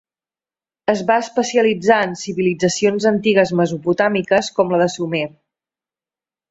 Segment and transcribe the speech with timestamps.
[0.93, 5.27] Es va especialitzar en civilitzacions antigues mesopotàmiques com la de Sumer.